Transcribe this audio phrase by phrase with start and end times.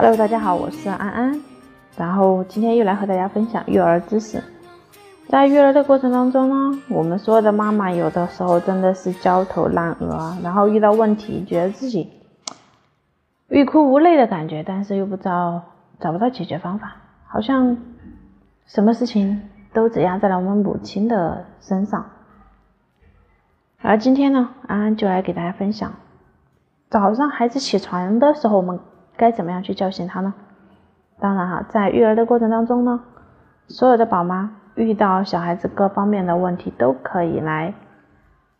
[0.00, 1.42] Hello，大家好，我是安安，
[1.96, 4.40] 然后今天又来和大家分享育儿知识。
[5.28, 12.12] 在育儿的过程当中呢，我们所有的妈妈有的时候真的是焦头烂额，然后遇到问题，觉得自己
[13.48, 15.60] 欲哭无泪的感觉，但是又不知道
[15.98, 16.94] 找不到解决方法，
[17.26, 17.76] 好像
[18.66, 22.06] 什么事情都只压在了我们母亲的身上。
[23.82, 25.92] 而今天呢，安安就来给大家分享，
[26.88, 28.78] 早上孩子起床的时候，我们
[29.18, 30.32] 该怎么样去叫醒他呢？
[31.20, 33.00] 当然哈，在育儿的过程当中呢，
[33.66, 37.74] 所有的宝妈遇到小孩子各方面的问题，都可以来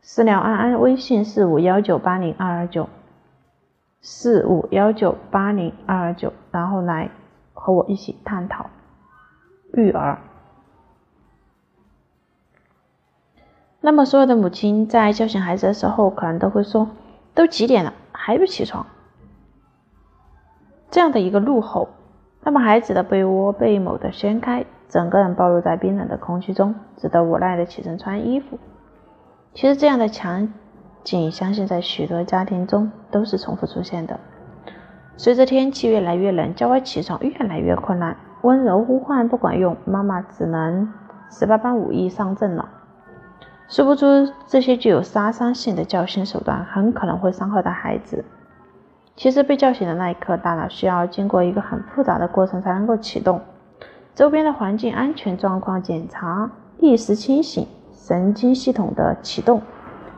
[0.00, 2.88] 私聊安安，微信四五幺九八零二二九
[4.00, 7.10] 四五幺九八零二二九，然后来
[7.54, 8.66] 和我一起探讨
[9.72, 10.18] 育儿。
[13.80, 16.88] 那么，所有的母亲在叫醒孩子的时候，可能都会说
[17.34, 18.84] ：“都几点了，还不起床？”
[20.90, 21.88] 这样的一个怒吼，
[22.42, 28.58] 那么孩子的被窝被猛地掀开，整个人暴露在冰冷的空气中，只得无奈的起身穿衣服。
[29.54, 30.52] 其实，这样的场
[31.04, 34.18] 景，相信在许多家庭中都是重复出现的。
[35.16, 40.92] 随着天气越来越冷，叫我起床越来越困难，温柔呼唤不管用，妈妈只能
[41.30, 42.68] 十八般武艺上阵了。
[43.68, 44.06] 说不出，
[44.46, 48.24] 这些具有杀伤性的叫醒手段很可能会伤害到孩子。
[49.20, 53.38] 其实，被叫醒的那一刻，大脑需要经过一个很复杂的过程才能够启动：
[54.14, 59.60] 周边的环境安全状况检查、意识清醒、神经系统的启动、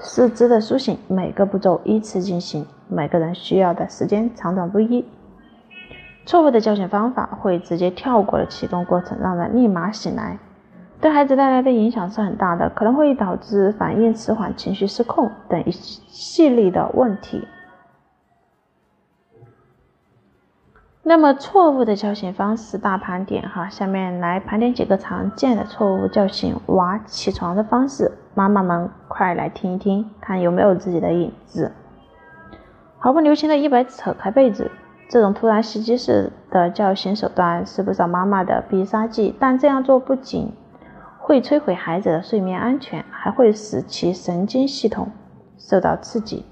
[0.00, 2.66] 四肢的苏醒，每个步骤依次进行。
[2.88, 5.04] 每个人需要的时间长短不一。
[6.26, 10.36] 错误的叫醒方法会直接跳过了启动过程，让人立马醒来。
[11.00, 17.46] 对孩子带来的影响是很大的，可能会导致反应迟缓、情绪失控等一系列的问题。
[21.08, 31.72] 那么，错误的叫醒方式大盘点哈，下面来盘点几个常见的错误叫醒娃起床的方式，妈妈们快来听一听，看有没有自己的影子。
[32.98, 34.70] 毫不留情的一把扯开被子，
[35.08, 40.52] 这种突然袭击式的叫醒手段是不少妈妈的必杀技，但这样做不仅
[41.18, 45.10] 会摧毁孩子的睡眠安全，还会使其神经系统
[45.56, 46.44] 受到刺激。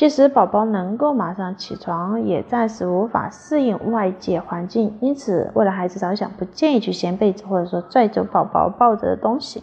[0.00, 9.62] 即使宝宝能够马上起床，也暂时无法适应外界环境，因此为了孩子着想，不建议去掀被子，或者说拽走宝宝抱着的东西。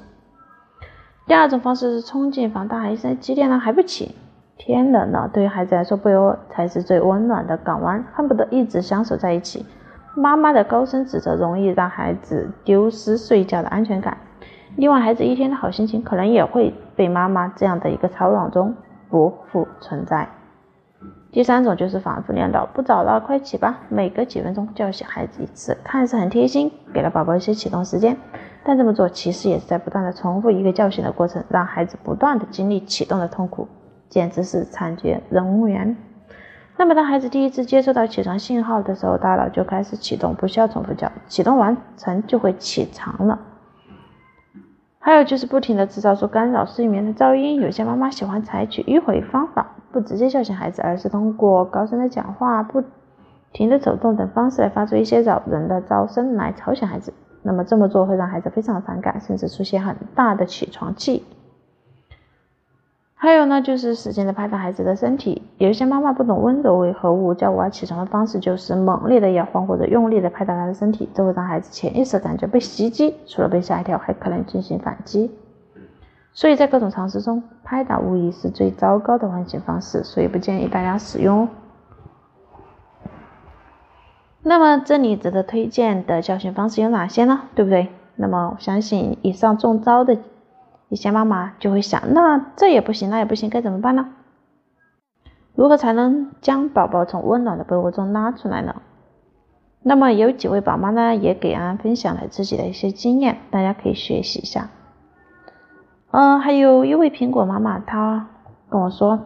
[1.26, 4.14] 第二种方式是冲进房大喊一声：“几点了还不起？”
[4.60, 9.66] 天冷了，对于孩子来说，被窝才是最温暖的港湾，恨不得一直相守在一起。
[10.14, 14.16] 妈妈的高声指责容易让孩子丢失睡觉的安全感，
[14.76, 18.76] 另外孩子一天的好心情可能也会被妈妈这样的一个吵嚷中
[19.10, 20.28] 不复存在。
[21.32, 28.18] 第三种就是反复念叨，不早了，快起吧，每隔几分钟叫醒孩子一次，看似很贴心，给了宝宝一些启动时间，
[28.64, 33.68] 但这么做其实也是在不断的重复一个叫醒的过程，让孩子不断的经历启动的痛苦，
[34.10, 35.96] 简直是惨绝人寰。
[36.78, 43.38] 那么，当孩子第一次接收到起床信号的时候，大脑就开始启动，不需要重复叫，启动完成就会起床了。
[45.08, 52.84] 还有就是不停的制造出干扰睡眠的噪音，有些妈妈喜欢采取迂回方法，不直接叫醒孩子，而是通过高声的讲话、不
[53.54, 57.14] 停的走动等方式来发出一些扰人的噪声来吵醒孩子。
[57.42, 61.24] 那么这么做会让孩子非常反感，甚至出现很大的起床气。
[63.20, 65.42] 还有呢，就是使劲的拍打孩子的身体。
[65.58, 75.32] 有一些妈妈不懂温柔为何物，叫娃起床的方式就是猛烈的摇晃或者用力的拍打他的身体，这会让孩子潜意识感觉被袭击，除了被吓一跳，还可能进行反击。
[76.32, 81.48] 所以在各种尝试中，拍打无疑是最糟糕的唤醒方式，所以不建议大家使用。
[84.44, 87.42] 那么这里值得推荐的教训方式有哪些呢？
[87.56, 87.90] 对不对？
[88.16, 90.20] 那么我相信以上中招的。
[90.90, 94.10] 一些妈妈就会想，那这也不行，那也不行，该怎么办呢？
[95.56, 98.76] 如何才能将宝宝从温暖的被窝中拉出来呢？
[99.82, 104.70] 那么有几位宝妈呢，也给安安分享了自己的一些经验，大家可以学习一下。
[106.12, 108.28] 嗯，还有一位苹果妈妈，她
[108.70, 109.20] 跟我说，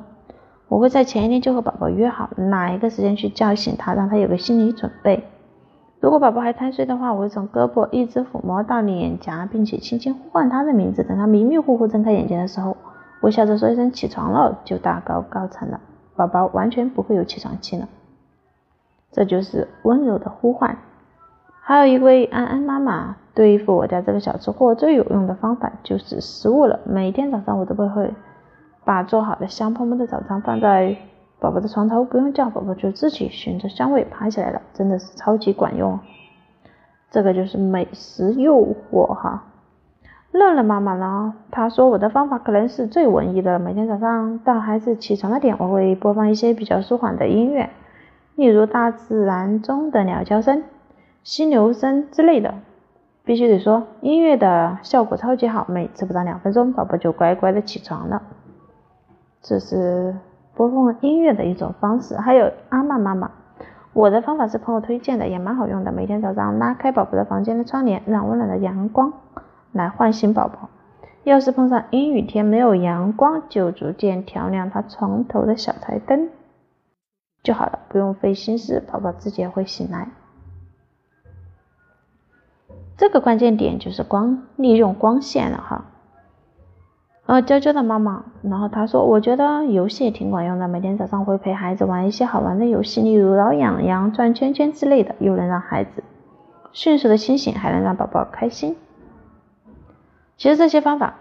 [0.67, 5.30] 我会在前一天就和宝宝约好哪一个时间去叫醒他，让他有个心理准备。
[6.01, 11.03] 如果宝宝还贪睡的话，我会从胳膊一直抚摸到脸颊，并且轻轻呼唤他的名字。
[11.03, 12.75] 等他迷迷糊糊睁开眼睛的时候，
[13.21, 15.79] 微笑着说一声“起床了”，就大功告成了。
[16.15, 17.87] 宝宝完全不会有起床气了。
[19.11, 20.75] 这就是温柔的呼唤。
[21.61, 26.79] 还有一位安安妈妈，对付我家这个小吃货最有用的方法就是食物了。
[26.83, 28.11] 每天早上我都会会
[28.83, 30.97] 把做好的香喷喷的早餐放在
[31.41, 35.99] 宝宝的床头不用叫，宝宝就自己循着香味爬起来了，真的是超级管用。
[37.09, 39.45] 这个就是美食诱惑哈。
[40.31, 47.71] 乐乐妈妈呢，她说我的方法可能是最文艺的，每天早上到孩子起床的点，我会播放一些比较舒缓的音乐，
[48.35, 50.63] 例如大自然中的鸟叫声、
[51.23, 52.53] 溪流声之类的。
[53.25, 58.21] 必须得说，音乐的效果超级好，每次不到两分钟，宝宝就乖乖的起床了。
[59.41, 60.13] 这是。
[60.55, 63.31] 播放音乐的一种方式，还有阿曼妈妈，
[63.93, 65.91] 我的方法是朋友推荐的，也蛮好用的。
[65.91, 69.13] 每天早上拉开宝宝的房间的窗帘，让温暖的阳光
[69.71, 70.69] 来唤醒宝宝。
[71.23, 76.29] 要是碰上阴雨天没有阳光，就逐渐调亮他床头的小台灯
[77.43, 80.09] 就好了，不用费心思，宝宝自己也会醒来。
[82.97, 85.85] 这个关键点就是光，利用光线了哈。
[87.31, 96.03] 呃，娇娇的妈妈，然后她说，我觉得游戏也挺管用的，每天早上会陪孩子玩一些好玩的游戏，例如挠痒痒、转圈圈之类的，又能让孩子
[96.73, 98.75] 迅速的清醒，还能让宝宝开心。
[100.35, 101.13] 其实这些方法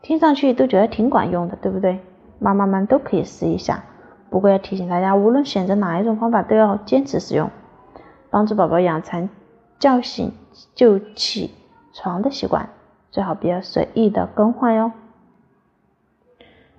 [0.00, 2.00] 听上去都觉得挺管用的，对不对？
[2.38, 3.84] 妈妈们都可以试一下。
[4.30, 7.50] 不过要提醒大家，无论选择哪一种方法，都要坚持使用，
[8.30, 9.28] 帮助宝宝养成
[9.78, 10.32] 叫醒
[10.74, 11.50] 就起
[11.92, 12.70] 床的习惯，
[13.10, 14.90] 最好不要随意的更换哟。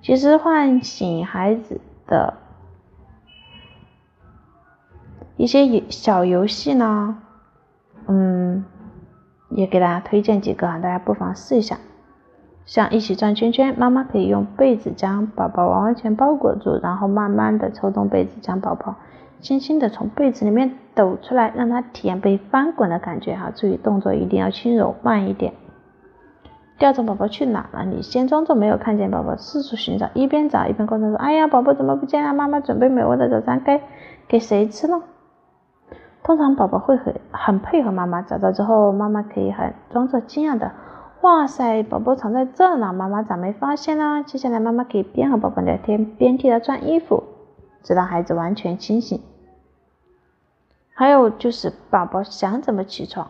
[0.06, 2.36] 其实唤醒孩子的
[5.36, 7.18] 一些小游戏呢，
[8.06, 8.64] 嗯，
[9.50, 11.80] 也给大家推荐几个啊，大家不妨试一下。
[12.68, 18.98] 像一起转圈圈，妈妈可以用被子将宝宝完完全包裹住，然后慢慢的抽动被子，将宝宝
[19.42, 23.50] 轻轻的从被子里面抖出来，让他体验被翻滚的感觉哈。
[23.56, 25.56] 注意动作一定要轻柔慢一点。
[26.78, 27.86] 调查宝宝去哪了？
[27.86, 32.34] 你先装作没有看见宝宝，四处寻找，一边找一边观察说：“哎呀，宝宝怎么不见了？
[32.34, 33.82] 妈妈准备美味的早餐该
[34.28, 35.02] 给谁吃呢？”
[36.22, 40.74] 通常宝宝会很很配合妈妈，找到之后，妈妈可以很装作惊讶的
[41.22, 47.24] ：“哇塞，宝宝藏在这呢，妈妈咋没发现呢？”接下来妈妈可以边和宝宝聊天边替他穿衣服，
[47.84, 49.22] 直到孩子完全清醒。
[50.94, 53.30] 还有就是宝宝想怎么起床。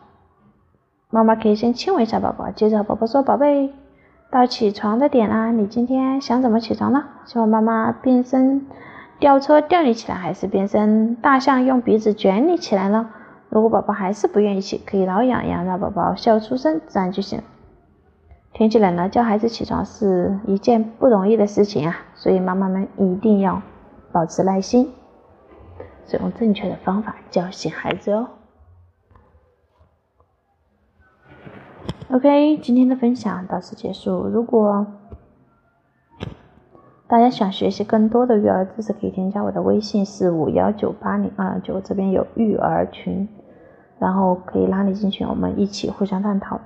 [1.15, 3.71] 妈妈可以先亲吻一下宝宝，接着宝宝说：“宝贝，
[4.29, 7.05] 到起床的点啦，你今天想怎么起床呢？
[7.23, 8.67] 希望妈妈变身
[9.17, 13.11] 吊车吊你起来，还是变身大象用鼻子卷你起来呢？
[13.47, 17.41] 如果宝宝还是不愿意起，可以挠痒痒，让宝宝笑出声，自然就行。
[18.51, 23.61] 天气冷了，叫孩子起床是一件不容易的事情啊，所以妈妈们一定要
[24.11, 24.91] 保持耐心，
[26.05, 28.27] 使用正确的方法叫醒孩子哦。”
[32.11, 34.27] OK，今天的分享到此结束。
[34.27, 34.85] 如果
[37.07, 43.27] 大家想学习更多的育儿知识，可以添加我的微信是五幺九八零二九，这边有育儿群，
[43.97, 46.59] 然后可以拉你进群，我们一起互相探讨。